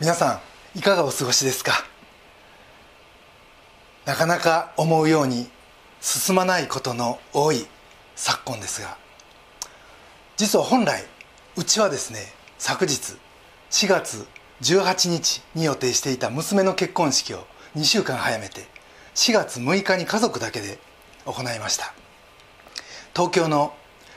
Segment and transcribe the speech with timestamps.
[0.00, 0.40] 皆さ
[0.74, 1.72] んいかがお過ごしですか？
[4.06, 5.46] なかなか思うように
[6.00, 7.66] 進まないことの多い
[8.16, 8.96] 昨今ですが。
[10.38, 11.04] 実は本来
[11.54, 13.18] うちはですね昨日
[13.70, 14.26] 4月
[14.62, 17.44] 18日に予定していた娘の結婚式を
[17.76, 18.62] 2週間早めて
[19.14, 20.78] 4月6日に家族だけで
[21.26, 21.92] 行いました。
[23.14, 23.74] 東京の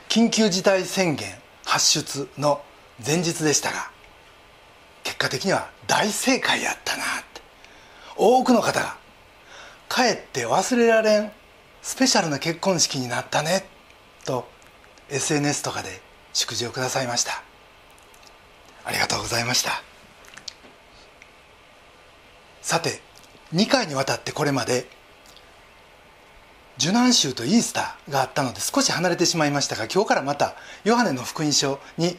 [0.08, 1.28] 緊急事態宣言
[1.66, 2.62] 発出の
[3.06, 3.90] 前日でしたが
[5.04, 7.40] 結果的には大正解やったなって。
[8.16, 8.96] 多くの方が
[9.88, 11.30] かえって忘れられん
[11.82, 13.66] スペシャルな結婚式になったね
[14.24, 14.48] と
[15.10, 16.00] SNS とかで
[16.32, 17.42] 祝辞をくださいました。
[18.84, 19.82] ありがとうございました。
[22.62, 23.00] さて
[23.52, 24.88] 2回にわたってこれまで
[26.78, 32.16] 受難週とイースターがあったので少し離れてしまいましたが今日からまたヨハネの福音書に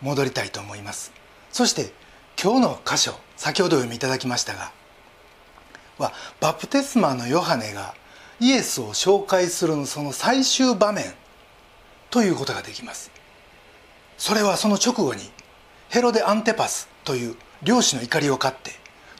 [0.00, 1.12] 戻りたいと思います。
[1.52, 1.92] そして
[2.40, 4.70] 今日の箇所先ほど読みいただきましたが
[5.98, 7.96] はバプテスマのヨハネが
[8.38, 11.06] イエスを紹介するのその最終場面
[12.10, 13.10] ということができます。
[14.16, 15.22] それはその直後に
[15.88, 18.70] ヘロデ・アンテパスという漁師の怒りを買って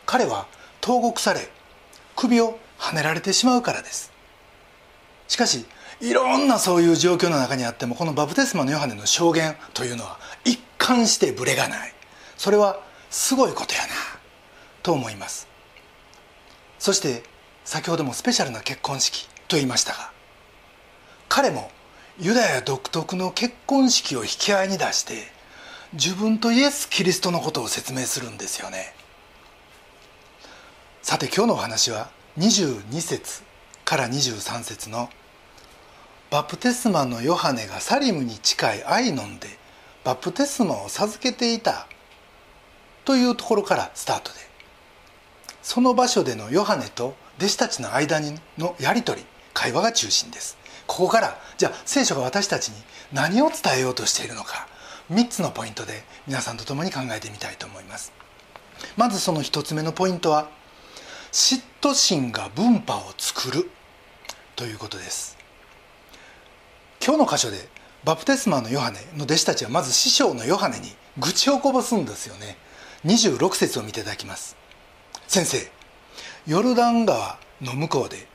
[0.06, 0.46] 彼は
[0.80, 1.50] 投獄され
[2.14, 4.12] 首をはねられてしまうからです。
[5.26, 5.66] しかし
[6.00, 11.92] いろんなそういう状況の中にあってもこのバプテスマのヨハネの証言というのは一貫してブレがない。
[12.36, 13.88] それはすごいことやな
[14.82, 15.48] と思います。
[16.78, 17.22] そして
[17.64, 20.10] 先ほどもスペシャルな結婚式と言いましたが
[21.28, 21.70] 彼も
[22.18, 25.26] ユダヤ独特の結婚式を引き合いに出して
[25.92, 28.94] 自分とイエス・キリストのことを説明するんですよね。
[31.02, 33.42] さて今日のお話は22節
[33.84, 35.08] から23節の
[36.30, 39.48] バプテスマのヨハネがサリムに近いアイノンで
[40.04, 41.86] バプテスマを授けていた
[43.08, 44.38] というところからスタートで
[45.62, 48.20] その場所でのヨハネと弟子たちの間
[48.58, 50.58] のやり取り会話が中心です。
[50.86, 52.74] ここからじゃあ聖書が私たちに
[53.14, 54.68] 何を伝えようとしているのか
[55.10, 58.12] 3つのポイントで皆さんと共に考えてみたいと思います。
[58.98, 60.50] まずその1つ目のポイントは
[61.32, 63.70] 嫉妬心が分派を作る
[64.54, 65.38] ということです。
[67.02, 67.70] 今日の箇所で
[68.04, 72.67] バプテスマのヨハネの弟子たちはまず師匠のヨハネに愚痴をこぼすんですよね。
[73.04, 74.56] 26節を見ていただきます。
[75.26, 75.70] 先生
[76.46, 78.26] ヨルダン川の向こうで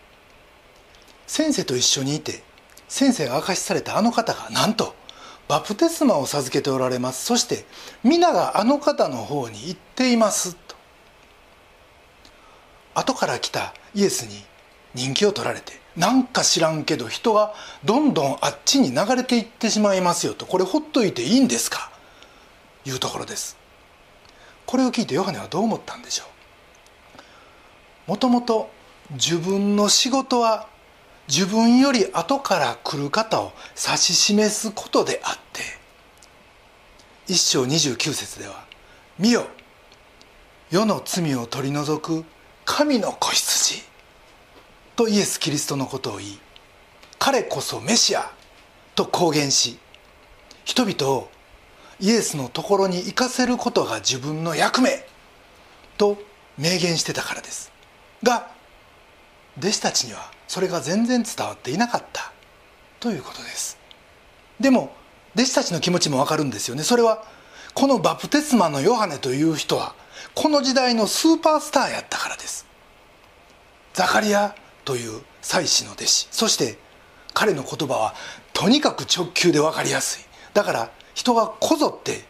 [1.25, 2.43] 先生と一緒にいて
[2.87, 4.95] 先生が明かしされたあの方がなんと
[5.47, 7.25] バプテスマを授けておられます。
[7.25, 7.65] そして
[8.03, 10.55] 皆があの方の方に行っています。
[10.55, 10.75] と
[12.95, 14.43] 後から来たイエスに
[14.93, 17.53] 人気を取られてなんか知らんけど人が
[17.83, 21.91] どんどんあっちに流れていってしまいますよとこれほっといていいんですか？
[22.85, 23.57] いうところです。
[24.65, 26.25] これを聞いてヨハネはどう思ったんでしょ
[28.07, 28.11] う？
[28.11, 28.69] もともと
[29.11, 30.67] 自分の仕事は
[31.27, 35.61] 自分より後から来る方を指し示すことであって
[37.27, 38.65] 一章29節では
[39.17, 39.47] 「見よ
[40.69, 42.25] 世の罪を取り除く
[42.65, 43.83] 神の子羊」
[44.97, 46.39] とイエス・キリストのことを言い
[47.19, 48.31] 彼こそメシア
[48.95, 49.79] と公言し
[50.65, 51.29] 人々を
[51.99, 55.05] イエスのところに行かせることが自分の役目
[55.97, 56.17] と
[56.57, 57.71] 明言してたからです。
[58.23, 58.51] が
[59.57, 62.31] 弟子たちにはそれが全然伝わっていなかった
[62.99, 63.77] ということです。
[64.59, 64.95] でも
[65.35, 66.83] 弟子たちの気持ちもわかるんですよね。
[66.83, 67.23] それは
[67.73, 69.95] このバプテスマのヨハネという人は
[70.35, 72.65] この時代のスーパースターやったからです。
[73.93, 74.55] ザカリア
[74.85, 76.27] という祭司の弟子。
[76.31, 76.77] そして
[77.33, 78.15] 彼の言葉は
[78.53, 80.25] とにかく直球で分かりやすい。
[80.53, 82.25] だから人がこぞって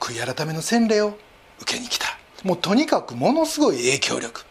[0.00, 1.18] 悔い改めの洗礼を
[1.60, 2.06] 受けに来た。
[2.44, 4.44] もうとにかくものすごい影響力。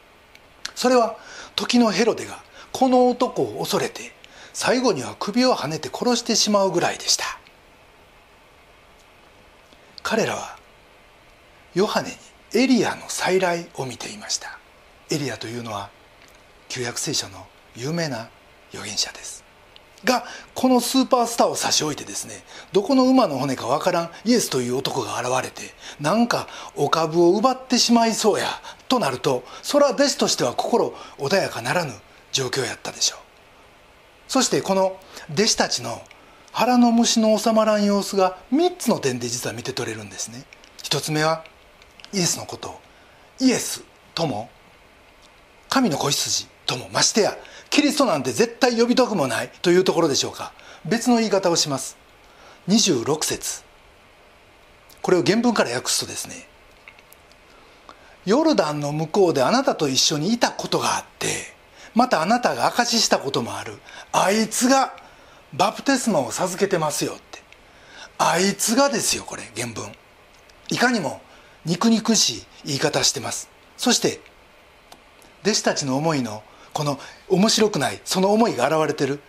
[0.75, 1.17] それは
[1.55, 4.11] 時のヘロデがこの男を恐れて
[4.53, 7.25] 最後には首をはねて殺してしまうぐらいでした。
[10.03, 10.57] 彼らは
[11.74, 12.15] ヨハネに
[12.53, 14.57] エリアの再来を見ていました。
[15.09, 15.89] エリアというのは
[16.69, 17.45] 旧約聖書の
[17.75, 18.30] 有名な
[18.71, 19.46] 預言者です。
[20.05, 28.45] がこのスーパースターを差し置いてですねどこの馬の骨かわからんイエスという男が現れてなんかお株を奪ってしまいそうや
[28.88, 31.94] となるとそれは弟子としては心穏やかならぬ
[32.31, 33.19] 状況やったでしょう。
[34.27, 34.99] そしてこの
[35.31, 36.01] 弟子たちの
[36.51, 40.43] 腹の虫の収まらん様子が3つの点で実は見て取れるんですね。
[40.83, 41.43] 1つ目は
[42.13, 42.79] イエスのことを
[43.39, 43.83] イエス
[44.13, 44.50] とも
[45.69, 47.38] 神の子羊ともましてや
[47.69, 50.53] キリストなんて絶対呼びたくもないというところでしょうか？
[50.85, 51.97] 別の言い方をします。
[52.67, 53.63] 26節。
[55.01, 56.47] これを原文から訳すとですね。
[58.25, 61.27] ヨルダンの向こうであなたと一緒にいたことがあって
[61.95, 63.77] またあなたが証ししたこともある。
[64.11, 64.95] あいつが
[65.53, 67.39] バプテスマを授けてますよって。
[68.17, 69.91] あいつがですよこれ原文。
[70.69, 71.21] いかにも
[71.65, 73.49] 肉々しい言い方してます。
[73.77, 74.19] そして
[75.43, 76.43] 弟子たちの思いの
[76.77, 79.19] この面白くないその思いが現れてる。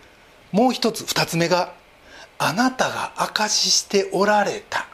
[0.51, 1.73] もう一つ二つ目が
[2.37, 4.85] あなたが証ししておられた。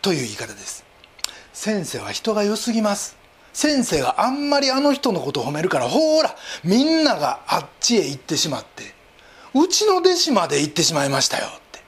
[0.00, 0.82] という言い方です。
[1.52, 3.18] 先生は人が良すぎます。
[3.52, 6.34] 先生があんまりあの人のことを褒めるからほーら
[6.64, 8.94] みんながあっちへ行ってしまって
[9.54, 11.80] うちの弟子まで行ってしまいましたよって。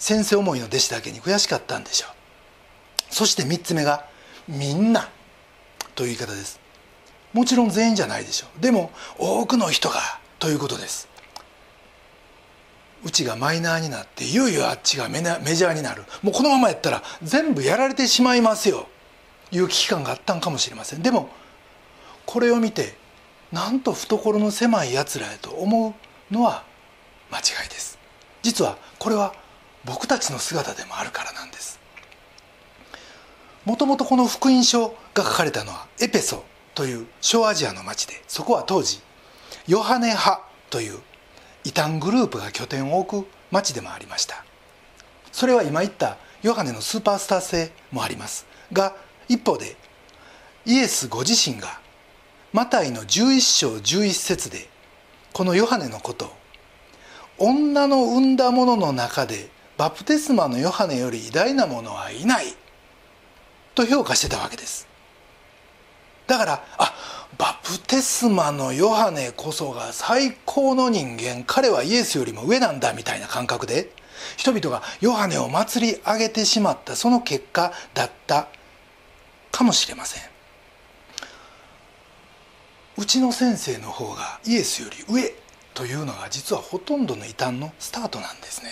[0.00, 3.14] 先生思いの弟子だけに悔しかったんでしょう。
[3.14, 4.06] そして3つ目が
[4.48, 5.08] 「みんな」
[5.94, 6.58] という言い方です。
[7.32, 8.46] もちろん全員じゃないでしょ。
[8.58, 10.00] うでも多くの人が
[10.38, 11.08] ということです。
[13.02, 16.04] うちがマイナーになっていよいよあっちがメジャーになる。
[16.22, 18.88] もうこのままやったら全部やられてしまいますよ。
[19.52, 21.02] いう危機感があったんかもしれません。
[21.02, 21.30] でも
[22.26, 22.94] これを見て
[23.52, 25.96] なんと懐の狭いやつらへと思
[26.30, 26.64] うのは
[27.30, 27.98] 間違いです。
[28.42, 29.34] 実はこれは
[29.84, 31.80] 僕たちの姿でもあるからなんです。
[33.64, 36.44] もともとこの福音書が書かれたのはエペソ。
[36.74, 39.00] という小アジアの町でそこは当時
[39.66, 40.98] ヨハネ派という
[41.64, 44.44] 異端グループが拠点を置く町でもありました。
[45.32, 48.96] それは今言ったヨハネのスーパースター性もありますが
[49.28, 49.76] 一方で
[50.64, 51.80] イエスご自身が
[52.52, 54.68] マタイの11章11節で
[55.32, 56.32] このヨハネのことを
[57.38, 62.46] 女の産んだ者のの中でバプテスマのヨハネより偉大な者はいない
[63.74, 64.89] と評価してたわけです。
[66.30, 66.94] だからあ
[67.36, 71.42] バプテスマのヨハネこそが最高の人間。
[71.44, 73.90] 彼はイエスよりも上なんだみたいな感覚で
[74.36, 76.94] 人々がヨハネを祭り上げてしまった。
[76.94, 78.46] その結果だった
[79.50, 80.22] かもしれません。
[82.96, 85.34] うちの先生の方がイエスより上
[85.74, 88.70] というのが実はほとんどの異端のスタートなんですね。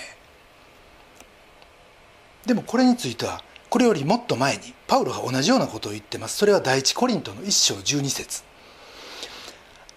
[2.47, 6.39] でもこれについてはこれよりもっと前にパウロが同じようなことを言ってます。
[6.39, 8.43] それは第一コリントの1章12節。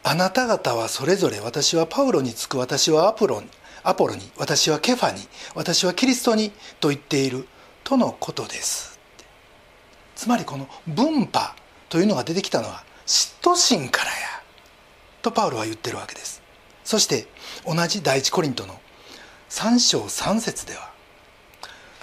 [0.03, 3.47] あなた方はそれぞれ私はパウロにつく私はアプロに
[3.83, 5.21] アポロに私はケファに
[5.55, 7.47] 私はキリストにと言っている
[7.83, 8.99] とのことです。
[10.15, 11.55] つまりこの分派
[11.89, 14.17] というのが出てきたのは嫉妬心からや
[15.21, 16.41] とパウロは言ってるわけです。
[16.83, 17.27] そして
[17.65, 18.79] 同じ第一コリントの
[19.49, 20.90] 3章3節では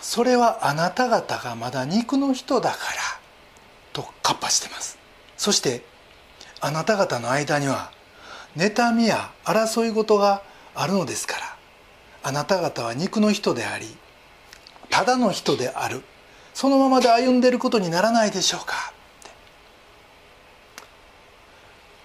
[0.00, 2.79] それはあなた方がまだ肉の人だから
[3.93, 4.99] とカッパしてます。
[5.37, 5.85] そして
[6.61, 7.91] あなた方の間には
[8.56, 10.43] 妬みや争い事が
[10.75, 11.56] あるのですから
[12.23, 13.87] あなた方は肉の人であり
[14.91, 16.03] ただの人である。
[16.55, 18.93] そのままで歩んでいることにならないでしょうか。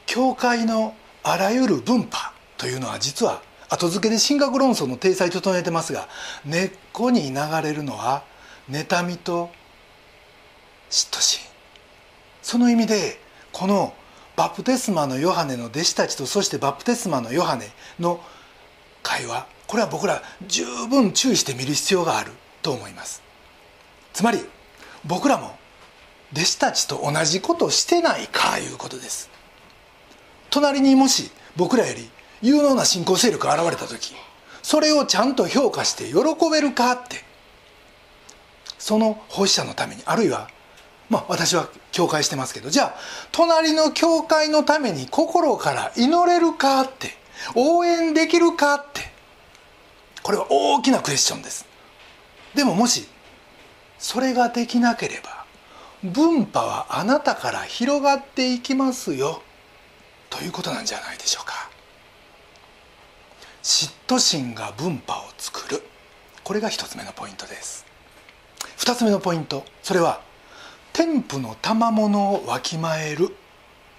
[0.06, 0.94] 教会の
[1.24, 3.42] あらゆる分派というのは実は
[3.74, 6.08] 後付けで神学論争の体裁整えてますが
[6.46, 8.24] 根っこに流れるのは
[8.70, 9.50] 妬みと
[10.92, 11.42] 嫉妬心。
[12.44, 13.20] その意味で
[13.52, 13.94] この
[14.36, 18.22] バプテスマのヨハネの弟子たちとそしてバプテスマのヨハネの
[19.02, 22.32] 会話これは僕ら十分注意して見る必要がある
[22.62, 23.24] と思います。
[24.14, 24.40] つまり
[25.04, 25.58] 僕らも
[26.32, 29.32] 弟子たちと同じことをしてないかいうことです。
[30.52, 32.08] 隣にもし僕らより
[32.44, 34.14] 有能な信仰勢力が現れた時
[34.62, 36.16] それをちゃんと評価して喜
[36.52, 37.24] べるかって
[38.78, 40.50] その奉仕者のためにあるいは
[41.10, 42.96] まあ私は教会してますけどじゃあ
[43.32, 47.12] 隣の教会のために心から祈れるかって
[47.56, 49.02] 応援できるかって
[50.22, 51.66] これは大きなクエスチョンです。
[52.56, 53.08] でももし
[54.00, 55.46] それができなければ
[56.04, 59.42] 分派はあなたから広がっていきますよ
[60.30, 61.73] ということなんじゃないでしょうか。
[63.64, 65.82] 嫉妬心が分派を作る。
[66.44, 67.86] これが一つ目のポイントです。
[68.76, 69.64] 二つ目のポイント。
[69.82, 70.22] それは
[70.92, 73.34] 天賦の賜物をわきまえる。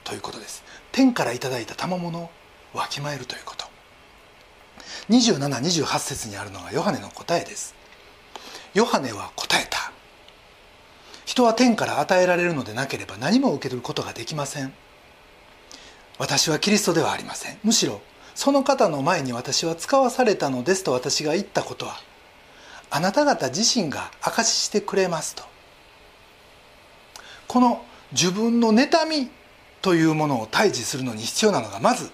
[0.05, 0.63] ということです。
[0.93, 2.31] 天からいただいた賜物を
[2.75, 3.65] わきまえるということ。
[5.09, 7.75] 2728節にあるのがヨハネの答えです。
[8.75, 9.93] ヨハネは答えた。
[11.25, 14.75] 人は天から与えられるのでなければ何も受け取ることができません。
[16.19, 17.59] 私はキリストではありません。
[17.65, 18.03] むしろ
[18.35, 21.97] その方の前に私は使わされたのですと私が言ったことは
[22.91, 25.43] あなた方自身が証ししてくれますと。
[27.49, 29.31] この自分の妬み
[29.83, 32.11] というものを退治するのに必要なのがまず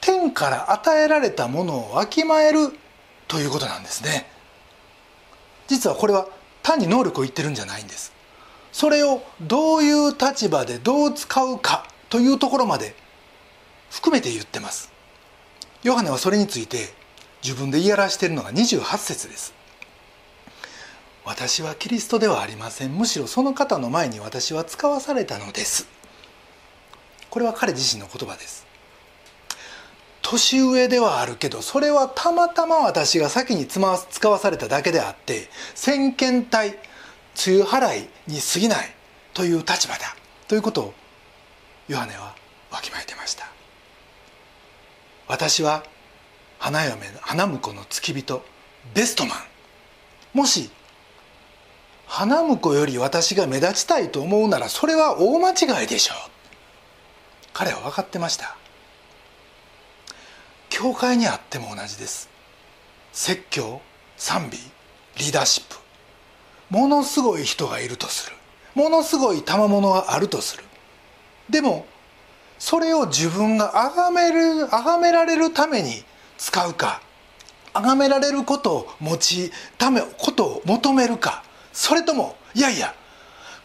[0.00, 2.70] 天から与えられたものをわきまえる
[3.28, 4.26] ということなんですね。
[5.66, 6.26] 実はこれは
[6.62, 8.12] 単に能力を言ってるんじゃないんです。
[8.72, 12.94] それをどういう立場でどう使うかというところまで
[13.90, 14.95] 含めて言ってます。
[15.82, 16.88] ヨハネはそれについて
[17.42, 19.54] 自分で言い表しているのが28節です。
[21.24, 22.94] 私はキリストではありません。
[22.94, 25.88] むしろその方の前に私は使わされたのです。
[27.30, 28.66] これは彼自身の言葉です。
[30.22, 36.70] 年上ではあるけどそれはたまたま私が先に使わされただけであって先見体
[37.46, 38.94] 梅雨払いに過ぎない
[39.34, 40.16] という立場だ。
[40.48, 40.94] ということを
[41.88, 42.34] ヨハネは
[42.70, 43.55] わきまえてました。
[45.28, 45.84] 私は
[46.58, 48.44] 花嫁花婿の付き人
[48.94, 49.38] ベストマン。
[50.32, 50.70] もし
[52.06, 56.16] 花婿より私が目立ちたいと思うならそれは大間違いでしょう。
[57.52, 58.56] 彼は分かってました。
[60.68, 62.28] 教会にあっても同じです。
[63.12, 63.80] 説教
[64.16, 64.58] 賛美
[65.18, 65.76] リーダーシップ。
[66.70, 68.36] ものすごい人がいるとする。
[68.74, 70.64] ものすごい賜物があるとする。
[71.48, 71.86] でも
[72.58, 76.04] それを自分が崇める崇められるために
[76.38, 77.02] 使うか
[77.74, 82.94] 崇められることを持ちためことを求めるかそれともいやいや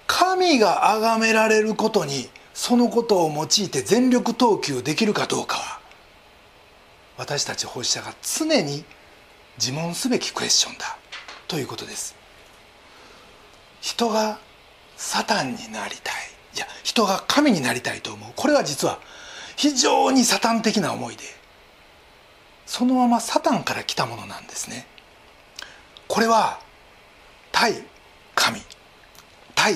[0.08, 5.80] 神が崇められることにそのことを用いて全力投球できるかどうかは
[7.18, 8.84] 私たち奉仕者が常に
[9.58, 10.98] 自問すべきクエスチョンだ
[11.48, 12.16] ということです。
[13.82, 14.40] 人が
[14.98, 16.16] サタンになりたい。
[16.56, 18.34] いや人が神になりたいと思う。
[18.36, 19.00] これは実は
[19.56, 21.24] 非常にサタン的な思いで
[22.66, 24.88] そのままサタンから来たものなんですね。
[26.08, 26.60] これは
[27.52, 27.84] 対
[28.36, 28.60] 神
[29.56, 29.76] 対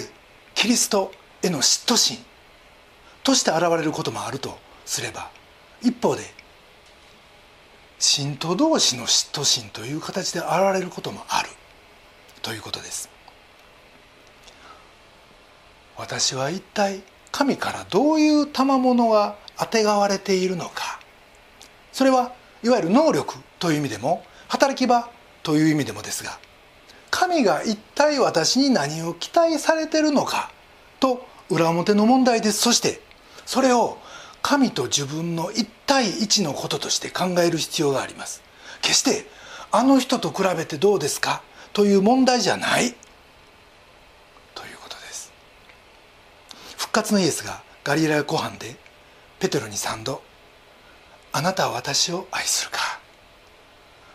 [0.54, 1.12] キリスト
[1.44, 2.18] への嫉妬心
[3.24, 5.30] として現れることもあるとすれば
[5.82, 6.24] 一方で
[8.00, 11.50] 信徒同士の嫉妬心という形で現れることもある
[12.42, 13.15] ということです。
[15.98, 21.00] 私は一体神からどういう賜物があてがわれているのか。
[21.92, 22.34] それは
[22.64, 25.10] いわゆる能力という意味でも働き場
[25.44, 26.40] という意味でもですが
[27.10, 30.52] 神が一体私に何を期待されてるのか
[31.00, 32.60] と裏表の問題です。
[32.60, 33.00] そして
[33.46, 33.98] それを
[34.42, 38.42] 神と自分の一対一のこととして考える必要があります。
[38.82, 39.28] 決して
[39.72, 41.42] あの人と比べてどうですか
[41.74, 42.96] という問題じゃない
[44.54, 45.34] ということです
[46.78, 48.78] 復活のイエスがガリラヤ湖畔で
[49.40, 50.22] ペテロに3度
[51.34, 53.02] 「あなたは私を愛するか。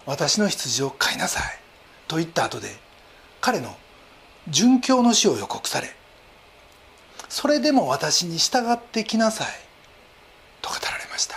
[0.06, 1.60] 私の羊を飼いなさい」
[2.08, 2.74] と言った後で
[3.42, 3.76] 彼の
[4.48, 5.94] 殉教の死を予告され
[7.28, 9.48] それでも私に従ってきなさい。
[10.62, 11.36] と語られました。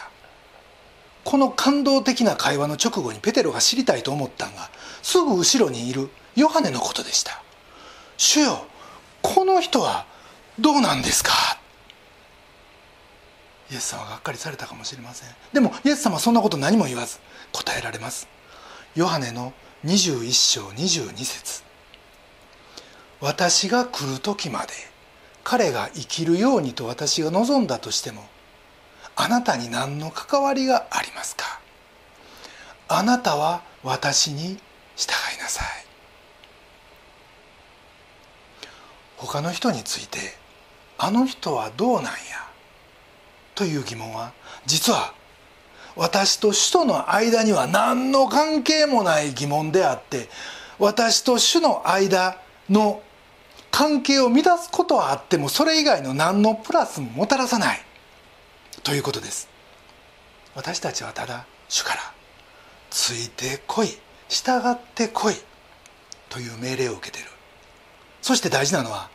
[1.26, 4.70] この感動的な会話の直後にペテロが知りたいと思ったんが
[5.02, 7.44] すぐ後ろにいるヨハネのことでした
[8.18, 8.66] 「主よ
[9.22, 10.06] この人は
[10.60, 11.31] どうなんですか?」
[13.72, 15.29] イエス様がっかりされたかもしれません。
[15.51, 17.19] でもイエス様はそんなこと何も言わず
[17.51, 18.27] 答えられます。
[18.93, 19.53] ヨハネの
[19.86, 21.63] 21章22節。
[23.19, 24.74] 私が来る時まで
[25.43, 28.27] 彼が生きるようにと私が望んだとしても
[29.15, 31.60] あなたに何の関わりがありますか？
[32.89, 34.60] あなたは私に
[34.95, 35.86] 従いなさい。
[39.17, 40.36] 他の人について
[40.98, 42.12] あの人はどうなんや？
[43.56, 44.34] という疑問は
[44.66, 45.14] 実は
[45.96, 50.30] 私と主との間には何の関係もない疑問であって
[50.80, 52.38] 私と主の間
[52.70, 53.04] の
[53.70, 57.82] 関係を乱すことはあってもそれ以外の何のプラスももたらさない。
[58.84, 59.48] ということです。
[60.56, 62.02] 私たちはただ主から
[62.90, 63.98] 「ついてこい
[64.30, 65.36] 従ってこい」
[66.30, 67.30] という命令を受けている。
[68.22, 69.10] そして大事なのは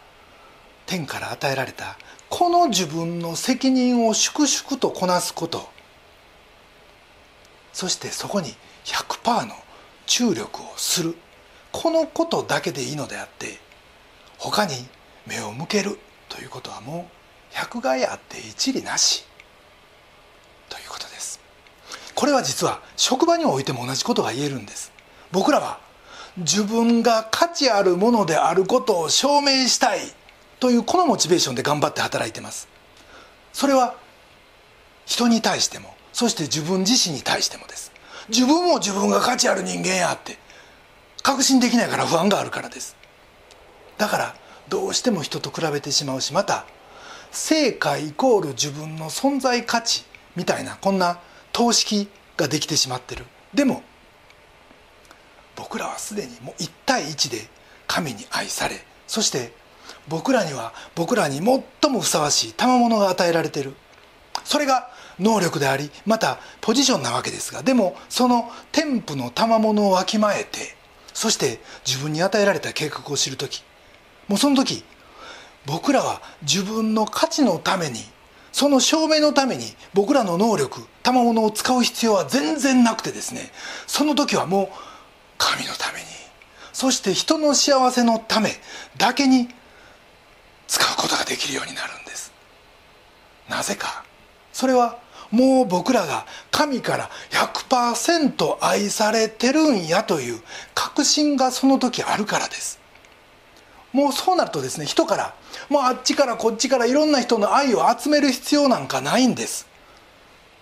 [0.88, 1.98] 天から与えられた
[2.30, 5.68] この自分の責任を粛々とこなすこと。
[7.74, 8.54] そしてそこに
[8.84, 9.54] 100%の
[10.06, 11.14] 注力をする。
[11.72, 13.60] このことだけでいいのであって
[14.38, 14.74] 他に
[15.26, 15.98] 目を向ける
[16.30, 19.26] ということはもう百害あって一理なし。
[20.70, 21.38] ということです。
[22.14, 24.90] これは実は職場においても同じことが言えるんです。
[25.32, 25.80] 僕らは
[26.38, 30.17] 自分が価値あるものであることを証明したい。
[30.60, 32.68] というこのモチベーションで頑張って働いてます。
[33.52, 33.96] それは
[35.06, 37.92] 人に対してもそして自分自身に対してもです。
[38.28, 40.38] 自分も自分が価値ある人間やって
[41.22, 42.96] 確信できないから不安があるからです。
[43.96, 44.34] だから
[44.68, 46.66] どうしても人と比べてしまうしまた
[47.30, 50.04] 成果イコール自分の存在価値
[50.36, 51.18] みたいなこんな
[51.52, 53.24] 等式ができてしまってる。
[53.54, 53.82] でも
[55.56, 57.48] 僕らはすでにもう1対1で
[57.86, 59.52] 神に愛されそして
[60.08, 63.74] 僕らには僕らに最もふさわしい賜物が与えられている。
[64.44, 70.76] それが能力でありまたポジションなわけですがでもその天賦の賜物をわきまえて
[71.12, 73.62] そして自分に与えられた計画を知る時。
[74.28, 74.84] もうその時
[75.66, 78.00] 僕らは自分の価値のために
[78.52, 83.50] その証明のために僕らの能力賜物を使う必要は全然なくてですね
[83.86, 84.68] その時はもう
[85.36, 86.06] 神のために
[86.72, 88.50] そして人の幸せのため
[88.96, 89.48] だけに
[90.68, 92.32] 使うことができるようになるんです。
[93.48, 94.04] なぜか。
[94.52, 94.98] それは
[95.30, 100.40] もう僕らが神から100%愛されてるんやという
[100.74, 102.78] 確信がその時あるからです。
[103.92, 105.34] もうそうなるとですね人から
[105.70, 109.66] もうあっちからこっちからいろんな人の愛を集める必要なんかないんです。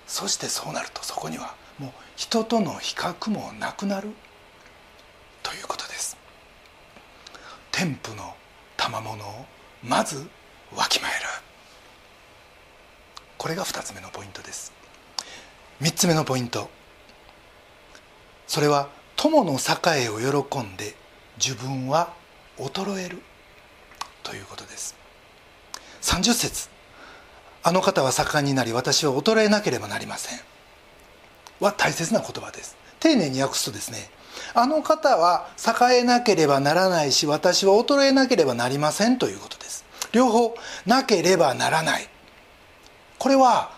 [0.06, 4.10] そしてそうなるとそこにはもう人との比較もなくなる。
[5.42, 6.16] ということです。
[7.70, 8.34] 天賦の
[8.76, 9.46] 賜物を
[9.88, 10.16] まず
[10.74, 11.26] わきまえる。
[13.38, 14.72] これが2つ目のポイントです。
[15.80, 16.68] 3つ目のポイント。
[18.48, 20.94] それは友の栄を喜んで
[21.38, 22.12] 自分は
[22.58, 23.22] 衰える。
[24.24, 24.96] ということです。
[26.02, 26.68] 30節。
[27.62, 30.40] あの方は盛んになり私は衰えなければなりません。
[31.60, 32.76] は大切な言葉です。
[32.98, 34.10] 丁寧に訳すとですね
[34.54, 39.84] あの方は栄えなければならないし私は衰えなければなりませんということです。
[40.12, 40.54] 両方
[40.86, 42.08] なければならない。
[43.18, 43.74] これは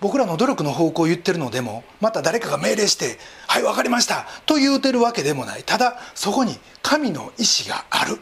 [0.00, 5.62] 僕らの努力の方向を言ってるのでもまた誰かが命令して「はい分かりました」と言うてるわけでもない。
[5.62, 8.20] ただそこに神の意志がある。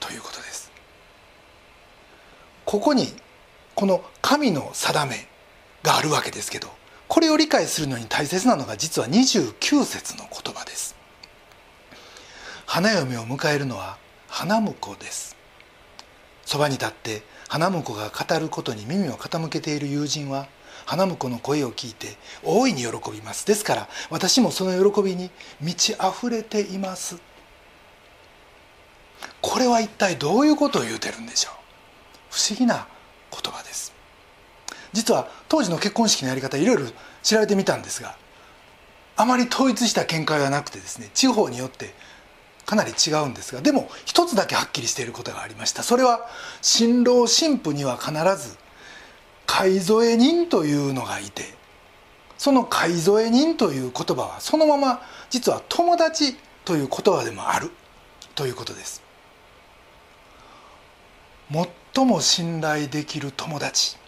[0.00, 0.70] ということです。
[2.64, 3.14] ここに
[3.74, 5.28] この神の定め
[5.82, 6.68] があるわけですけど
[7.12, 10.96] これを理解するのに大切なのが実は29節の言葉です。
[12.64, 15.36] 花嫁を迎えるのは花婿です。
[16.46, 20.48] そばに立って花婿が語ることに耳を傾けている友人は
[20.86, 23.46] 花婿の声を聞いて大いに喜びます。
[23.46, 25.28] ですから私もその喜びに
[25.60, 27.18] 満ち溢れています。
[29.42, 31.54] これは一体どういうことを言うてるんでしょう？
[32.30, 32.86] 不思議な
[33.30, 33.92] 言葉です。
[34.92, 36.86] 実は当時の結婚式のやり方いろいろ
[37.22, 38.16] 調べてみたんですが
[39.16, 41.94] あまり統一した見解はなくてですね地方によって
[42.64, 45.82] かなり違うんですがでも一つだけはっきりしていることがありました。
[45.82, 46.28] それは
[46.60, 48.56] 新郎新婦には必ず
[49.46, 51.42] 買添人というのがいて
[52.38, 57.70] その買添人という言葉はそのまま実は友達という言葉でもある
[58.34, 59.02] ということです。
[61.94, 63.98] 最も信頼できる友達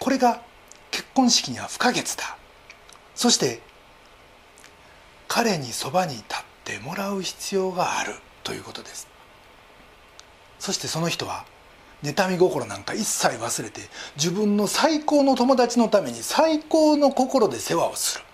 [0.00, 0.42] これが
[0.90, 2.36] 結婚式には不可欠だ。
[3.14, 3.60] そして
[5.28, 9.06] 彼にそばに立ってもらう必要があるということです。
[10.58, 11.44] そしてその人は
[12.02, 13.82] 妬み心なんか一切忘れて
[14.16, 18.24] 自分の最高の友達のために最高の心で世話をする。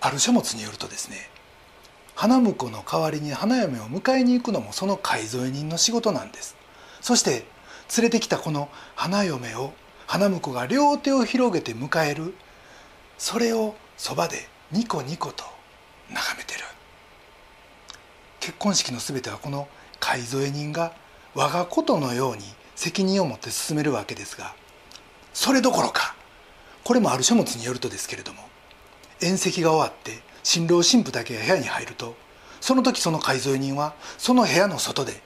[0.00, 1.30] ある書物によるとですね
[2.14, 6.56] 花婿の代わりに花嫁を迎えに行くのもその買添人の仕事なんです。
[7.00, 7.44] そして
[7.96, 9.72] 連れてきたこの花嫁を
[10.06, 12.34] 花婿が両手を広げて迎える。
[13.18, 15.44] それをそばでニコニコと
[16.10, 16.60] 眺めてる。
[18.40, 19.68] 結婚式の全てはこの
[20.00, 20.92] 買添え人が
[21.34, 22.42] 我がことのように
[22.76, 24.54] 責任を持って進めるわけですが
[25.32, 26.14] それどころか
[26.84, 28.40] これもある書物によるとですけれども
[29.20, 32.14] 宴席が終わって新郎新婦だけが部屋に入ると
[32.60, 35.22] その時その買添人はその部屋の外で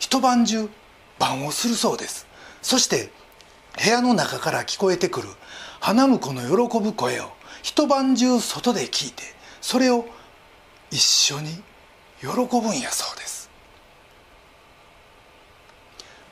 [0.00, 0.68] 一晩中
[1.20, 2.26] 晩をするそうです。
[2.62, 3.12] そして
[3.80, 5.28] 部屋の中から聞こえてくる
[5.78, 7.30] 花婿の喜ぶ声を
[7.62, 9.22] 一晩中外で聞いて
[9.60, 10.06] それを
[10.90, 11.62] 一緒に
[12.20, 13.48] 喜ぶんやそうです。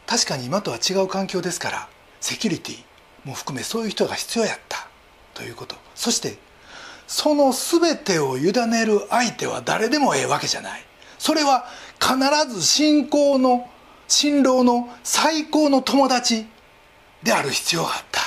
[0.07, 1.89] 確かに今とは違う環境ですから
[2.21, 2.79] セキュリティ
[3.25, 4.89] も含めそういう人が必要やった
[5.35, 5.77] ということ。
[5.95, 6.39] そして
[7.07, 10.83] その全てを委ねる相手は誰でもええわけじゃない。
[11.19, 11.67] それは
[12.01, 13.69] 必ず信仰の
[14.09, 16.47] 新郎の最高の友達
[17.23, 18.21] である必要があった。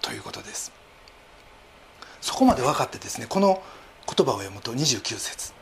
[0.00, 0.72] ということです。
[2.22, 3.62] そこまで分かってですねこの
[4.06, 5.52] 言葉を読むと29節。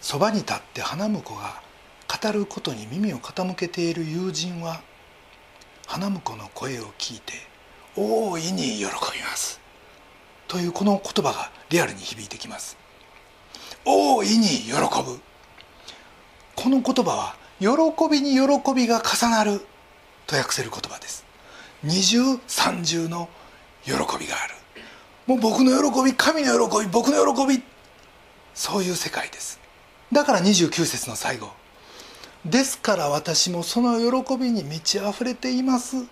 [0.00, 1.60] そばに立って花婿が
[2.22, 4.82] 語ることに耳を傾けている友人は
[5.86, 7.32] 花婿の声を聞いて
[7.96, 9.60] 大いに喜びます。
[10.46, 12.76] というこの言葉がリアルに響いてきます。
[13.84, 15.20] 大いに喜ぶ。
[16.62, 17.68] この言葉は喜
[18.10, 19.62] びに喜びが重なる
[20.26, 21.24] と訳せる言葉です。
[21.82, 23.30] 二重三重の
[23.82, 24.54] 喜びがある。
[25.26, 27.62] もう僕の喜び神の喜び僕の喜び
[28.52, 29.58] そういう世界です。
[30.12, 31.50] だから29節の最後
[32.44, 36.04] 「ですから私もその喜びに満ち溢れています」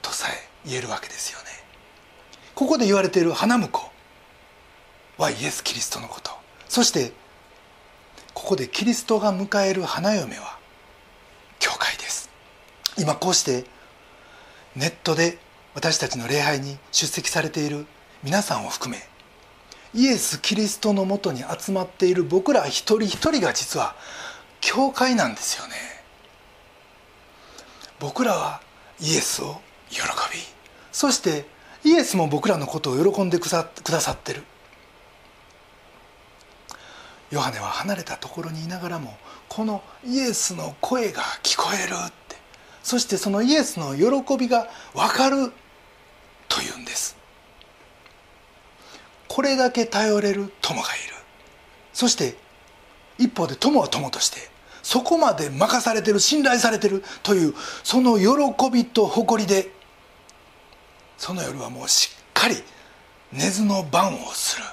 [0.00, 1.46] とさえ言えるわけですよね。
[2.54, 3.90] ここで言われている花婿
[5.18, 6.30] はイエス・キリストのこと。
[6.68, 7.12] そして
[8.40, 10.58] ここでキリストが迎える花嫁は
[11.58, 12.30] 教会です。
[12.98, 13.66] 今こうして
[14.74, 15.36] ネットで
[15.74, 17.84] 私たちの礼拝に出席されている
[18.22, 19.02] 皆さんを含め
[19.92, 23.94] イエス・キリストのもとに集まっている僕ら一人一人が実は
[24.62, 25.74] 教会なんですよね。
[27.98, 28.62] 僕らは
[29.00, 30.00] イエスを喜
[30.32, 30.40] び
[30.92, 31.44] そして
[31.84, 33.60] イエスも僕らのことを喜んでくだ
[34.00, 34.44] さってる。
[37.30, 39.16] ヨハネは離れたところにいながらも
[39.48, 42.36] このイエスの声が聞こえるって。
[42.82, 45.52] そしてそのイエスの喜びが分かる
[46.48, 47.16] というんです。
[49.28, 51.14] これだけ頼れる友がいる。
[51.92, 52.36] そして
[53.18, 54.38] 一方で友は友として
[54.82, 59.70] そこまで任されてる信頼されてるというその喜びと誇りで
[61.18, 62.56] その夜はもうしっかり
[63.30, 64.64] 寝ずの番をする。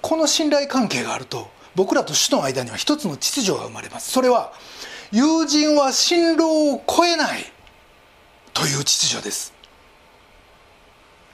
[0.00, 4.10] この信頼関係があると僕らと主の間には一つの秩序が生まれます。
[4.10, 4.52] それは
[5.12, 7.44] 友人は新郎を超えない
[8.52, 9.52] という秩序です。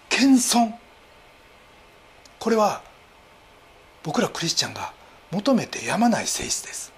[0.08, 0.72] 謙遜。
[2.38, 2.82] これは
[4.02, 4.92] 僕らクリスチャンが
[5.30, 6.92] 求めてやまない性質です。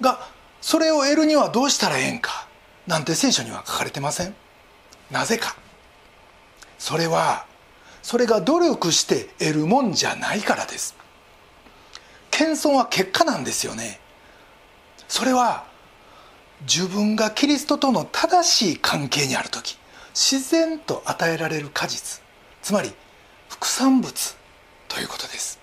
[0.00, 0.28] が
[0.60, 2.46] それを得るにはどうしたらええんか
[2.86, 4.34] なんて聖書には書かれてません。
[5.10, 5.56] なぜか。
[6.78, 7.46] それは
[8.02, 10.94] それが努力して得るもんじゃないからです。
[12.34, 14.00] 謙遜は結果なんですよね。
[15.06, 15.64] それは
[16.62, 19.78] 自分がキリストとの正しい関係にある時
[20.14, 22.22] 自然と与えられる果実
[22.60, 22.92] つまり
[23.48, 24.36] 副産物
[24.88, 25.60] ということです。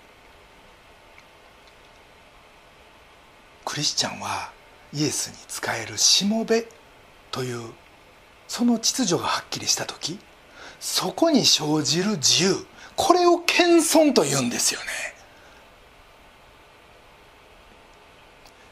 [3.66, 4.52] クリスチャンは
[4.94, 6.68] イエスに仕えるしもべ
[7.32, 7.72] という
[8.48, 10.20] その秩序がはっきりした時
[10.80, 12.66] そこに生じる自由。
[12.96, 15.21] これを謙遜と言うんですよね。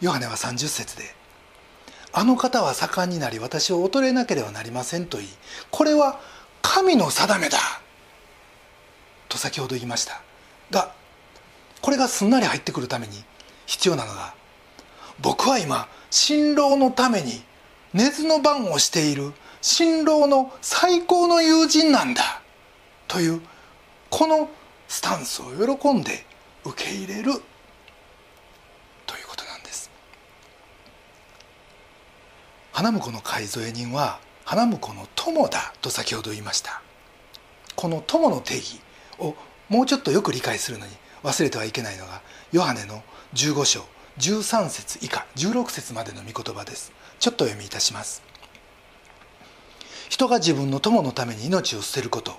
[0.01, 1.15] ヨハネは30節で
[2.13, 5.29] 「あの方は盛んになり私を恐れなければなりません」と言い
[5.71, 6.19] これは
[6.61, 7.57] 神の定めだ
[9.27, 10.21] と先ほど言いました。
[10.71, 10.91] が
[11.81, 13.23] これがすんなり入ってくるために
[13.65, 14.33] 必要なのが
[15.21, 17.43] 僕は今新郎のために
[17.93, 22.41] 根津の番をしている新郎の最高の友人なんだ
[23.07, 23.41] という
[24.09, 24.49] この
[24.87, 25.45] スタンスを
[25.77, 26.25] 喜んで
[26.63, 27.41] 受け入れる
[32.79, 36.81] 花婿の買い添え人は花婿の友だと先ほど言いました。
[37.75, 38.79] この友の定義
[39.17, 39.35] を
[39.67, 42.21] もうちょっとよく理解するのに忘れてはいけないのが
[42.53, 43.81] ヨハネの15章
[44.19, 46.93] 13節以下16節までの御言葉です。
[47.19, 48.23] ちょっと読みいたします。
[50.07, 52.31] 人が自分の友のために命を捨てること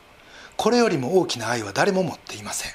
[0.56, 2.72] これよりも大きな愛は誰も持っていません。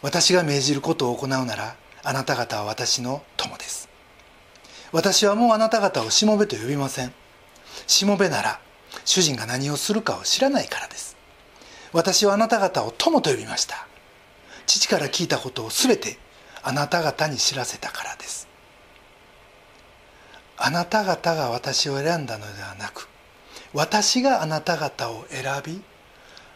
[0.00, 3.92] 私が命じることを行うならあなた方は私の友です。
[4.94, 7.12] 私はもうあなた方をしもべと呼びません。
[7.88, 8.60] しもべなら
[9.04, 11.16] 主人が何をするかを知らないからです。
[11.92, 13.88] 私はあなた方を友と呼びました。
[14.66, 16.16] 父から聞いたことを全て
[16.62, 18.46] あなた方に知らせたからです。
[20.56, 23.08] あなた方が私を選んだのではなく
[23.72, 25.82] 私があなた方を選び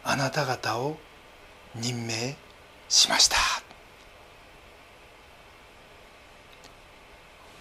[0.05, 0.95] あなた方を
[1.75, 2.37] 任命
[2.87, 3.35] しました。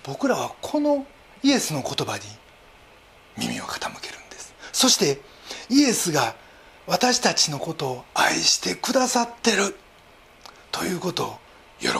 [0.09, 1.07] 僕らはこの
[1.43, 2.23] イエスの言葉に
[3.37, 4.55] 耳を傾けるんです。
[4.73, 5.21] そして
[5.69, 6.35] イエスが
[6.87, 9.77] 私たちのことを愛してくださってる。
[10.73, 11.39] ということを
[11.79, 11.93] 喜ぶ。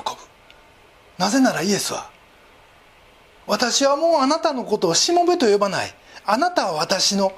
[1.19, 2.11] なぜならイエスは
[3.47, 5.95] 私はもうあなたのことをしもべと呼ばない。
[6.25, 7.33] あなたは私の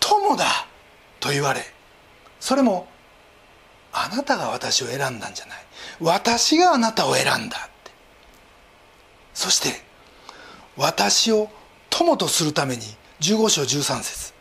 [0.00, 0.44] 友だ。
[1.18, 1.62] と言われ
[2.40, 2.88] それも
[3.92, 5.58] あなたが私を選んだんじゃない。
[5.98, 7.90] 私があなたを選んだって。
[9.32, 9.89] そして
[10.80, 11.50] 私を
[11.90, 12.82] 友とするために
[13.20, 14.32] 15章13節。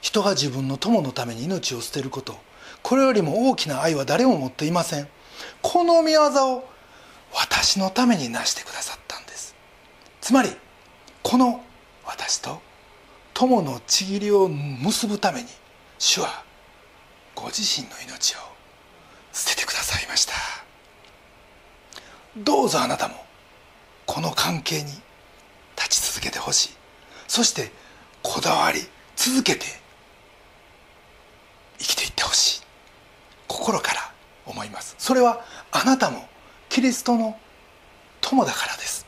[0.00, 2.34] 人が自分の友のために命を捨てること。
[2.82, 5.06] これよりも大きな愛は誰も持っていません。
[5.60, 6.22] この御業
[6.54, 6.66] を
[7.34, 9.54] 私のために成してくださったんです。
[10.22, 10.48] つまり
[11.22, 11.62] この
[12.06, 12.62] 私と
[13.34, 15.48] 友のちぎりを結ぶために
[15.98, 16.42] 主は
[17.34, 18.38] ご自身の命を
[19.34, 20.32] 捨ててくださいました。
[22.38, 23.25] どうぞあなたも
[24.06, 24.92] この関係に
[25.76, 26.70] 立ち続けてほしい。
[27.28, 27.70] そして
[28.22, 28.80] こだわり
[29.16, 29.66] 続けて
[31.78, 32.62] 生きていってほしい。
[33.48, 34.12] 心から
[34.46, 34.94] 思います。
[34.98, 36.28] それはあなたも
[36.68, 37.38] キリストの
[38.20, 39.06] 友だからです。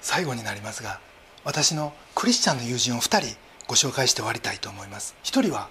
[0.00, 1.00] 最後になりますが
[1.44, 5.14] 私のクリスチャンの友人を2人ご紹介して終わりたいと思います。
[5.24, 5.68] 1人は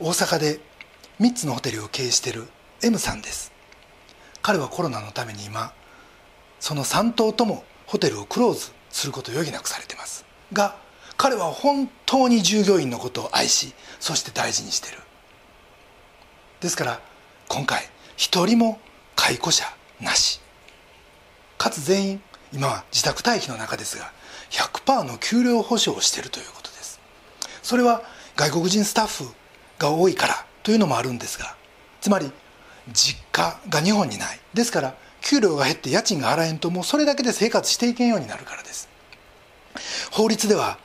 [0.00, 0.60] 大阪で
[1.20, 2.48] 3つのホテルを経営している
[2.82, 3.53] M さんです。
[4.44, 5.72] 彼はコロナのために今
[6.60, 10.26] その3棟ともホテルをクローズすることを余儀なくされてます。
[10.52, 10.76] が
[11.16, 14.98] 彼は本当に従業員のことを愛しそして大事にしてる。
[16.60, 17.00] ですから
[17.48, 18.78] 今回一人も
[19.16, 19.64] 解雇者
[20.02, 20.40] なし。
[21.56, 24.12] かつ全員今は自宅待機の中ですが
[24.50, 27.00] 100%の給料保証をしているということです。
[27.62, 28.02] それは
[28.36, 29.32] 外国人スタッフ
[29.78, 31.56] が多いからというのもあるんですが
[32.02, 32.30] つまり
[32.92, 34.40] 実家が日本にない。
[34.52, 38.88] ですから給料が減って家賃が払えんともうそれだけで生活していけんようになるからです。
[40.10, 40.78] 法律では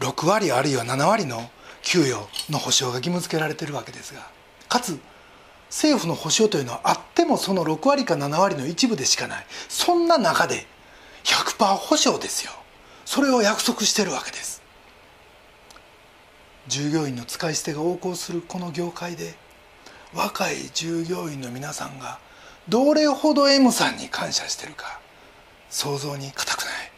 [0.00, 1.50] 6割あるいは7割の
[1.82, 4.26] 給与の保証が義務付けられてるわけですが
[4.68, 4.98] かつ
[5.68, 9.46] 政府の保証というのはあってもその6割か7割の一部でしかない。
[9.68, 10.66] そんな中で
[11.24, 12.52] 100%保証ですよ。
[13.04, 14.62] それを約束してるわけです。
[16.68, 19.34] 従業員の使い捨てが横行するこの業界で
[20.14, 22.18] 若い従業員の皆さんが
[22.68, 25.00] どれほど M さんに感謝してるか
[25.70, 26.92] 想像に難くない？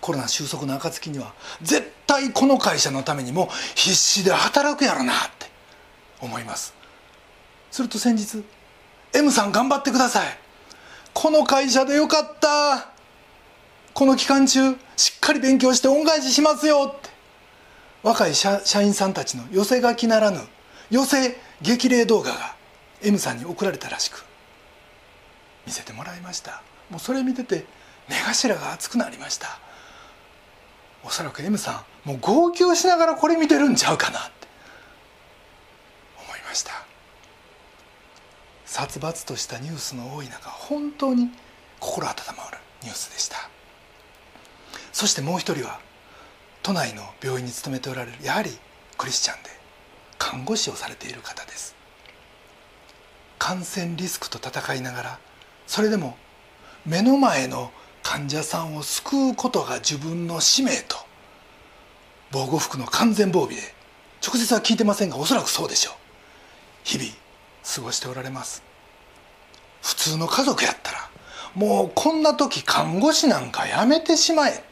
[0.00, 5.46] コロナ収束の暁には絶対この会社のためにも必死で働くやろなって
[6.20, 6.74] 思います。
[7.70, 8.44] すると先日
[9.14, 10.38] 「M さん頑張ってください。
[11.14, 12.88] この会社でよかった。
[13.94, 17.08] この期間中しっかり勉強して恩返ししますよ」って。
[18.02, 20.40] 若い社員さんたちの寄せ書きならぬ
[20.90, 22.54] 寄せ激励動画が
[23.02, 24.24] M さんに送られたらしく
[25.66, 26.62] 見せてもらいました。
[26.90, 27.64] もうそれ見てて
[28.08, 29.58] 目頭が熱くなりました。
[31.04, 34.48] おそらく M さんもう号泣しながらこれ見てるんちゃうかなって
[36.26, 36.72] 思いました。
[38.66, 41.30] 殺伐としたニュースの多い中本当に
[41.78, 43.48] 心温まるニュースでした。
[44.92, 45.80] そしてもう一人は
[46.62, 48.50] 都内の病院に勤めておられるやはり
[48.96, 49.50] クリスチャンで
[50.24, 51.76] 看護師をされている方です。
[53.38, 55.18] 感染リスクと戦いながら
[55.66, 56.16] それでも
[56.86, 57.70] 目の前の
[58.02, 60.96] 患者さんを救うことが自分の使命と
[62.32, 63.60] 防護服の完全防備で
[64.26, 65.94] 直接は聞いてませんがおそらくそうでしょう。
[66.84, 67.10] 日々
[67.76, 68.62] 過ごしておられます。
[69.82, 71.10] 普通の家族やったら
[71.54, 74.62] もうこんな時看護師なんかやめてしまえって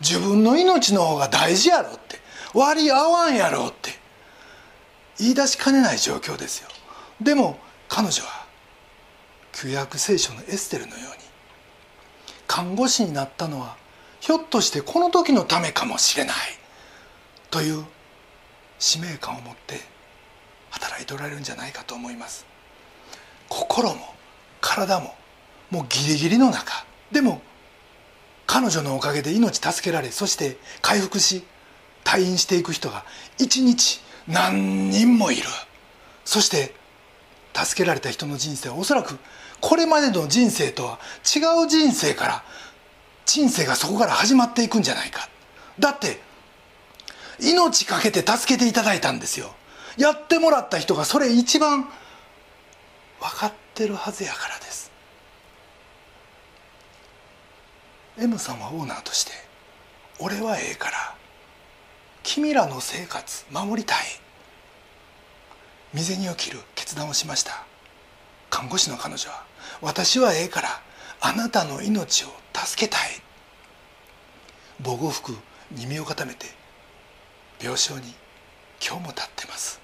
[0.00, 2.18] 自分の命の方が大事やろって
[2.54, 3.99] 割り合わんやろって
[5.20, 6.68] 言い出しかねない状況ですよ。
[7.20, 8.46] でも彼女は
[9.52, 11.24] 旧約聖書のエステルのように
[12.46, 13.76] 看護師になったのは
[14.20, 16.36] ひょっとしてこの時のためかもしれない
[17.50, 17.84] という
[18.78, 19.80] 使命感を持って
[20.70, 22.46] 働いておられるんじゃないかと思います。
[23.48, 24.14] 心も
[24.60, 25.14] 体も
[25.70, 27.42] もうギリギリの中でも
[28.46, 31.44] 彼女のおかげで命助けられそして回復し
[32.04, 33.04] 退院していく人が
[33.38, 35.42] 一日何人もいる。
[36.24, 36.74] そして
[37.54, 39.18] 助けられた人の人生はおそらく
[39.60, 42.44] これまでの人生とは違う人生から
[43.26, 45.28] 人生がそこから始まっていくんじゃないか。
[45.78, 46.20] だって
[47.40, 49.54] 命かけて助けていただいたんですよ。
[49.96, 51.88] やってもらった人がそれ一番
[53.20, 54.90] 分かってるはずやからです。
[58.18, 59.32] M さんはオーナーとして
[60.18, 61.14] 俺はええから
[62.22, 63.98] 君らの生活守りたい。
[65.92, 67.64] 未然を切る決断をしました。
[68.48, 69.44] 看護師の彼女は
[69.80, 70.68] 私はええから
[71.20, 73.00] あなたの命を助けたい。
[74.82, 75.36] 防護服
[75.72, 76.46] に身を固めて
[77.60, 78.14] 病床に
[78.84, 79.80] 今日も立ってます。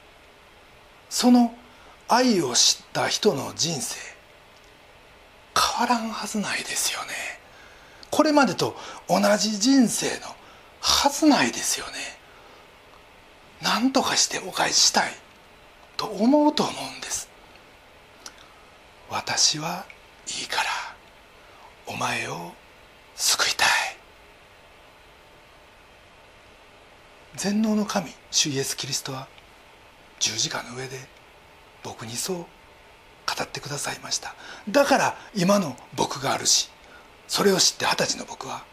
[1.09, 1.55] その
[2.09, 3.97] 愛を知った人の人生
[5.79, 7.09] 変わらんはずないですよね。
[8.11, 8.77] これまでと
[9.09, 10.27] 同じ人生の
[10.81, 11.93] はずないですよね。
[13.63, 15.13] 何とかしてお返ししたい
[15.97, 17.29] と思うと思うんです。
[19.09, 19.87] 私は
[20.41, 20.63] いいから
[21.87, 22.53] お前を
[23.15, 23.69] 救いたい。
[27.37, 29.29] 全能の神主イエス・キリストは
[30.19, 30.99] 十字架の上で
[31.83, 32.47] 僕にそう語
[33.43, 34.35] ってくださいました。
[34.69, 36.71] だから今の僕があるし
[37.29, 38.65] それを知って二十歳の僕は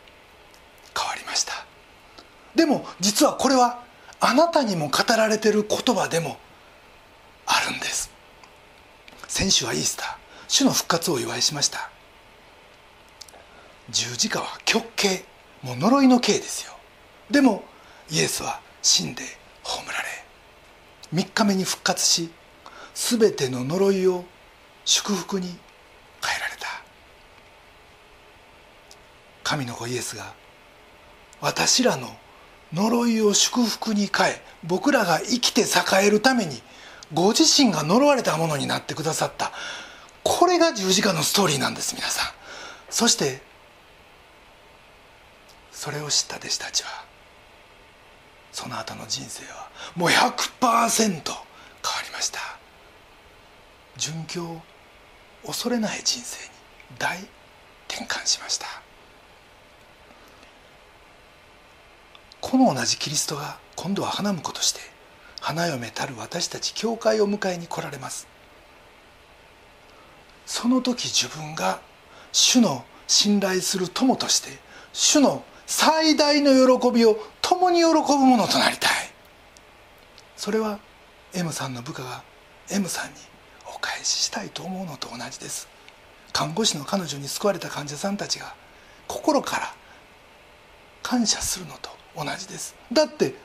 [0.98, 1.54] 変わりました。
[2.56, 3.84] でも実はこれは
[4.26, 6.38] あなたにも語られてる言葉でも
[7.46, 8.10] あるんです。
[9.28, 10.16] 先週はイースター。
[10.48, 11.90] 主の復活を祝いしました。
[13.90, 15.26] 十字架は極刑。
[15.62, 16.72] もう呪いの刑ですよ。
[17.32, 17.66] でも
[18.10, 19.24] イエスは死んで
[19.62, 20.08] 葬られ。
[21.22, 22.30] 3日目に復活し
[22.96, 24.24] 全ての呪いを
[24.86, 25.58] 祝福に変え
[26.40, 26.68] られた。
[29.44, 30.34] 神の子イエスが
[31.42, 32.16] 私らの
[32.74, 36.62] 呪いを祝福に変え僕らが生きて栄えるために
[37.14, 39.52] ご自身が呪われたものになってくださった。
[40.24, 42.32] これが十字架のストーリーなんです皆さん。
[42.90, 43.42] そして
[45.72, 46.90] それを知った弟子たちは
[48.52, 51.22] その後の人生はもう100%変わ
[52.06, 52.40] りました。
[53.98, 54.62] 殉教を
[55.46, 56.52] 恐れない人生に
[56.98, 57.18] 大
[57.88, 58.83] 転換しました。
[62.44, 64.82] この同じキリストが今度は花婿として
[65.40, 68.28] 花嫁たる私たち教会を迎えに来られます。
[70.46, 71.80] その時自分が
[72.34, 74.50] 主の信頼する友として
[74.92, 78.92] 主の最大の喜びを共に喜ぶものとなりたい。
[80.36, 80.80] それは
[81.34, 82.24] M さんの部下が
[82.70, 83.14] M さんに
[83.74, 85.70] お返ししたいと思うのと同じです。
[86.34, 88.54] 看護師の彼女に救われた患者さんたちが
[89.08, 89.74] 心から
[91.02, 92.76] 感謝するのと同じです。
[92.92, 93.36] だって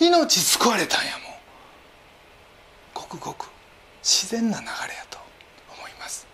[0.00, 1.22] 命救われたんやもん。
[2.94, 3.48] ごくごく
[4.02, 5.18] 自然な流れやと
[5.76, 6.26] 思います。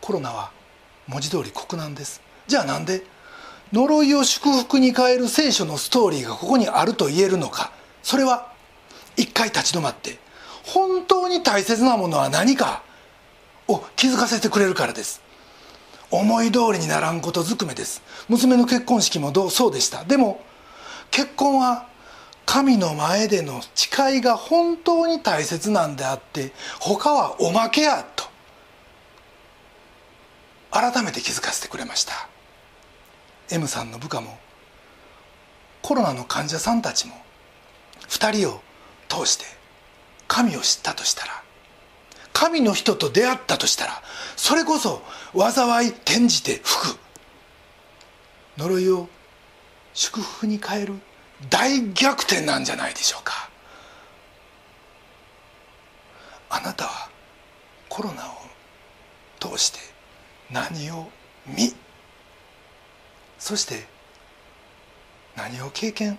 [0.00, 0.50] コロナは
[1.06, 2.20] 文字通り国難です。
[2.46, 3.04] じゃあなんで
[3.72, 7.72] 呪いを祝福に変える聖書のストーリーがここにあると言えるのか。
[8.02, 8.52] それは
[9.16, 10.18] 一回立ち止まって
[10.64, 12.82] 本当に大切なものは何か
[13.66, 15.22] を気づかせてくれるからです。
[16.18, 18.02] 思い通りにならんことずくめです。
[18.28, 20.04] 娘の結婚式もどうそうでした。
[20.04, 20.40] でも
[21.10, 21.88] 結婚は
[22.46, 28.24] 神の前での誓いが本当に大切なんであって他はおまけやと
[30.70, 32.28] 改めて気づかせてくれました。
[33.50, 34.38] M さんの部下も
[35.82, 37.14] コロナの患者さんたちも
[38.08, 38.60] 2人を
[39.08, 39.44] 通して
[40.26, 41.43] 神を知ったとしたら
[42.34, 44.02] 神の人と出会ったとしたら
[44.36, 45.00] それこそ
[45.34, 46.98] 災い転じて福
[48.58, 49.08] 呪いを
[49.94, 50.94] 祝福に変える
[51.48, 53.50] 大逆転なんじゃないでしょうか。
[56.50, 57.08] あなたは
[57.88, 58.34] コロナを
[59.40, 59.78] 通して
[60.50, 61.08] 何を
[61.46, 61.74] 見
[63.38, 63.86] そして
[65.36, 66.18] 何を経験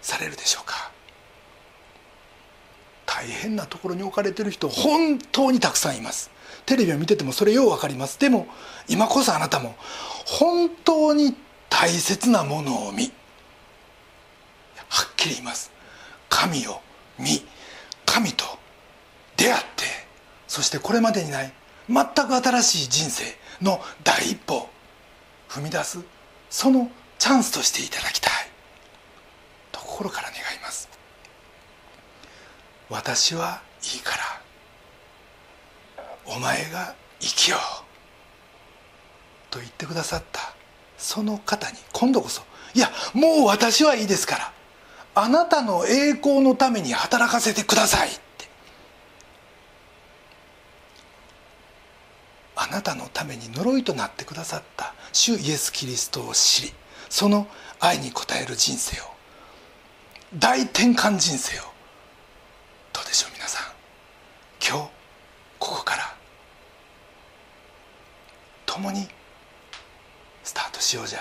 [0.00, 0.93] されるでしょうか。
[3.14, 6.32] 大変なところに置かれてる人本当にたくさんいます。
[6.66, 8.18] テレビを見ててもそれよう分かります。
[8.18, 8.48] でも
[8.88, 9.76] 今こそあなたも
[10.26, 11.36] 本当に
[11.70, 13.12] 大切なものを見
[14.88, 15.70] はっきり言います。
[16.28, 16.80] 神を
[17.16, 17.44] 見
[18.04, 18.44] 神と
[19.36, 19.84] 出会って
[20.48, 21.52] そしてこれまでにない
[21.88, 23.24] 全く新しい人生
[23.62, 24.68] の第一歩
[25.48, 26.00] 踏み出す
[26.50, 28.32] そのチャンスとしていただきたい。
[29.70, 30.93] と心から願います。
[32.90, 33.62] 私は
[33.94, 34.40] いいから
[36.26, 37.60] お前が生きよう
[39.50, 40.54] と言ってくださった
[40.98, 42.42] その方に今度こそ
[42.74, 44.52] いやもう私はいいですから
[45.14, 48.24] あなたの栄光のために働かせてくださいって。
[52.56, 56.72] あなたのために呪いとなってくださった主イエス・キリストを知り
[57.08, 57.46] その
[57.78, 59.04] 愛に応える人生を
[60.36, 61.73] 大転換人生を
[63.14, 63.66] でしょう皆さん。
[64.60, 64.90] 今日
[65.60, 66.16] ここから
[68.66, 69.06] 共に
[70.42, 71.20] スタートしようじゃ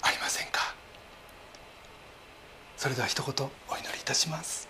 [0.00, 0.74] ありませんか。
[2.76, 4.68] それでは一言お祈りいたします。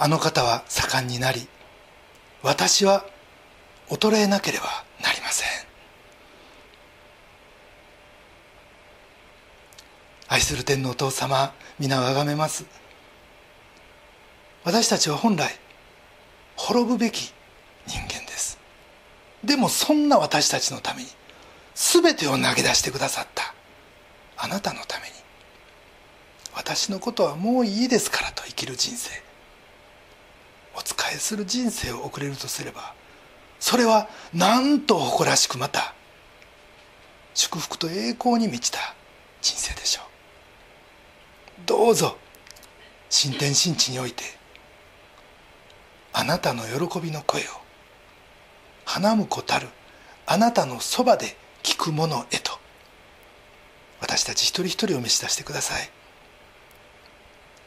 [0.00, 1.46] あの方は盛んになり
[2.42, 3.06] 私は
[3.90, 4.64] 衰えなければ
[5.00, 5.67] なりません。
[10.28, 12.66] 愛する天のお父様皆をあがめます。
[14.64, 15.58] 私たちは本来
[16.56, 17.32] 滅ぶべき
[17.86, 18.58] 人間です。
[19.42, 21.08] でもそんな私たちのために
[21.74, 23.54] 全てを投げ出してくださった
[24.36, 25.12] あなたのために
[26.54, 29.10] 私のことはもういいですからと生きる人生
[30.74, 32.94] お仕えする人生を送れるとすれば
[33.60, 35.94] それはなんと誇らしくまた
[37.34, 38.94] 祝福と栄光に満ちた
[39.40, 40.07] 人生でしょう。
[41.66, 42.16] どうぞ。
[43.10, 44.22] 新天新地において
[46.12, 47.44] あなたの喜びの声を
[48.84, 49.68] 花婿たる
[50.26, 52.52] あなたのそばで聞くものへと
[54.00, 55.90] 私たち一人一人を召し出してください。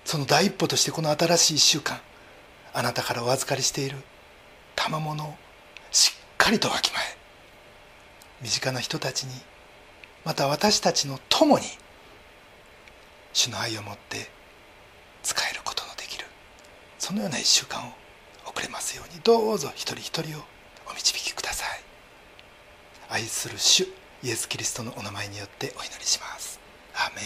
[0.06, 2.00] その第一歩としてこの新しい1週間
[2.74, 3.98] あなたからお預かりしている
[4.76, 5.36] 賜物を
[5.92, 7.18] しっかりとわきまえ。
[8.42, 9.34] 身近な人たちに
[10.24, 11.66] また私たちの共に
[13.34, 14.30] 主の愛を持って
[15.24, 16.26] 使えることのできる。
[17.00, 17.92] そのような1週間を
[18.46, 19.20] 送れますように。
[19.22, 20.44] どうぞ一人一人を
[20.90, 21.84] お導きください。
[23.10, 23.88] 愛する主
[24.24, 26.60] イエス・キリストのお名前によってお祈りします。
[26.94, 27.22] アメ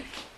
[0.00, 0.33] ン。